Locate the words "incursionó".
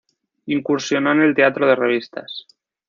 0.47-1.11